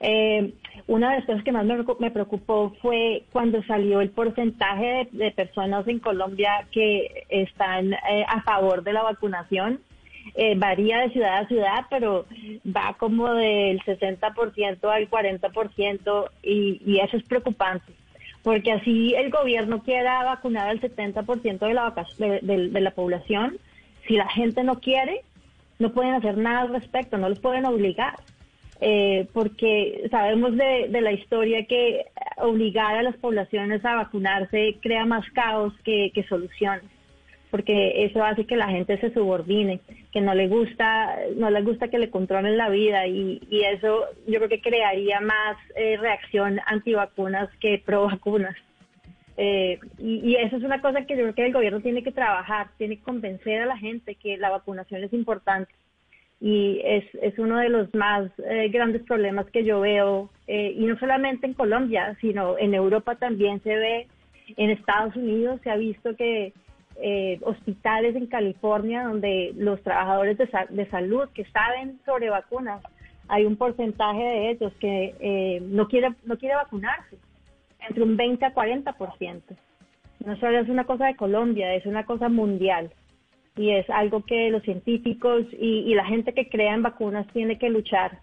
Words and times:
Eh, 0.00 0.54
una 0.86 1.10
de 1.10 1.16
las 1.16 1.26
cosas 1.26 1.44
que 1.44 1.52
más 1.52 1.64
me, 1.64 2.10
preocupó 2.10 2.74
fue 2.80 3.24
cuando 3.32 3.62
salió 3.64 4.00
el 4.00 4.10
porcentaje 4.10 5.08
de, 5.12 5.30
personas 5.30 5.86
en 5.88 5.98
Colombia 5.98 6.66
que 6.72 7.24
están 7.28 7.92
eh, 7.92 8.24
a 8.26 8.42
favor 8.42 8.82
de 8.82 8.92
la 8.92 9.02
vacunación. 9.02 9.80
Eh, 10.34 10.54
varía 10.56 10.98
de 10.98 11.10
ciudad 11.10 11.38
a 11.38 11.48
ciudad, 11.48 11.86
pero 11.88 12.26
va 12.66 12.94
como 12.98 13.32
del 13.32 13.80
60% 13.80 14.84
al 14.84 15.08
40% 15.08 16.30
y, 16.42 16.82
y 16.84 17.00
eso 17.00 17.16
es 17.16 17.22
preocupante 17.22 17.92
porque 18.48 18.72
así 18.72 19.14
el 19.14 19.30
gobierno 19.30 19.82
quiera 19.82 20.24
vacunar 20.24 20.68
al 20.68 20.80
70% 20.80 21.58
de 21.58 21.74
la, 21.74 21.92
de, 22.18 22.80
la 22.80 22.90
población, 22.92 23.58
si 24.06 24.14
la 24.14 24.28
gente 24.28 24.64
no 24.64 24.80
quiere, 24.80 25.22
no 25.78 25.92
pueden 25.92 26.14
hacer 26.14 26.38
nada 26.38 26.62
al 26.62 26.70
respecto, 26.70 27.18
no 27.18 27.28
los 27.28 27.40
pueden 27.40 27.66
obligar. 27.66 28.14
Eh, 28.80 29.26
porque 29.32 30.06
sabemos 30.10 30.56
de, 30.56 30.88
la 30.88 31.12
historia 31.12 31.66
que 31.66 32.06
obligar 32.36 32.96
a 32.96 33.02
las 33.02 33.16
poblaciones 33.16 33.84
a 33.84 33.96
vacunarse 33.96 34.76
crea 34.80 35.04
más 35.04 35.28
caos 35.30 35.74
que 35.84 36.24
soluciones 36.28 36.84
porque 37.50 38.04
eso 38.04 38.22
hace 38.24 38.44
que 38.46 38.56
la 38.56 38.68
gente 38.68 38.98
se 38.98 39.12
subordine, 39.12 39.80
que 40.12 40.20
no 40.20 40.34
le 40.34 40.48
gusta, 40.48 41.16
no 41.36 41.50
le 41.50 41.62
gusta 41.62 41.88
que 41.88 41.98
le 41.98 42.10
controlen 42.10 42.56
la 42.56 42.68
vida 42.68 43.06
y, 43.06 43.40
eso 43.50 44.06
yo 44.26 44.38
creo 44.38 44.48
que 44.48 44.60
crearía 44.60 45.20
más 45.20 45.56
eh, 45.76 45.96
reacción 45.96 46.60
antivacunas 46.66 47.48
que 47.60 47.82
pro 47.84 48.06
vacunas. 48.06 48.56
Eh, 49.36 49.78
y, 49.98 50.34
eso 50.36 50.56
es 50.56 50.62
una 50.62 50.80
cosa 50.80 51.06
que 51.06 51.16
yo 51.16 51.22
creo 51.22 51.34
que 51.34 51.46
el 51.46 51.52
gobierno 51.52 51.80
tiene 51.80 52.02
que 52.02 52.12
trabajar, 52.12 52.68
tiene 52.76 52.96
que 52.96 53.02
convencer 53.02 53.62
a 53.62 53.66
la 53.66 53.78
gente 53.78 54.14
que 54.16 54.36
la 54.36 54.50
vacunación 54.50 55.02
es 55.04 55.12
importante. 55.12 55.72
Y 56.40 56.80
es, 56.84 57.04
es 57.20 57.38
uno 57.38 57.58
de 57.58 57.68
los 57.68 57.92
más 57.94 58.30
eh, 58.38 58.68
grandes 58.68 59.02
problemas 59.02 59.46
que 59.50 59.64
yo 59.64 59.80
veo, 59.80 60.30
y 60.46 60.86
no 60.86 60.98
solamente 60.98 61.46
en 61.46 61.52
Colombia, 61.52 62.16
sino 62.22 62.56
en 62.56 62.72
Europa 62.72 63.16
también 63.16 63.62
se 63.62 63.76
ve, 63.76 64.06
en 64.56 64.70
Estados 64.70 65.14
Unidos 65.14 65.60
se 65.62 65.70
ha 65.70 65.76
visto 65.76 66.16
que 66.16 66.54
eh, 67.00 67.38
hospitales 67.42 68.16
en 68.16 68.26
California 68.26 69.04
donde 69.04 69.52
los 69.56 69.80
trabajadores 69.84 70.36
de, 70.36 70.90
salud 70.90 71.28
que 71.32 71.44
saben 71.44 72.00
sobre 72.04 72.28
vacunas, 72.28 72.82
hay 73.28 73.44
un 73.44 73.56
porcentaje 73.56 74.20
de 74.20 74.50
ellos 74.50 74.72
que 74.80 75.14
eh, 75.20 75.60
no 75.62 75.86
quiere 75.86 76.08
no 76.24 76.36
quiere 76.36 76.56
vacunarse, 76.56 77.16
entre 77.88 78.02
un 78.02 78.16
20 78.16 78.44
a 78.44 78.52
40%. 78.52 79.42
No 80.24 80.36
solo 80.40 80.58
es 80.58 80.68
una 80.68 80.84
cosa 80.84 81.06
de 81.06 81.14
Colombia, 81.14 81.72
es 81.74 81.86
una 81.86 82.04
cosa 82.04 82.28
mundial 82.28 82.90
y 83.58 83.72
es 83.72 83.90
algo 83.90 84.24
que 84.24 84.50
los 84.50 84.62
científicos 84.62 85.44
y, 85.52 85.94
la 85.94 86.04
gente 86.04 86.32
que 86.32 86.48
crea 86.48 86.74
en 86.74 86.82
vacunas 86.82 87.26
tiene 87.32 87.58
que 87.58 87.68
luchar 87.68 88.20